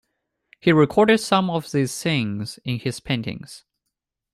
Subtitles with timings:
[0.59, 3.65] He recorded some of these scenes in his paintings.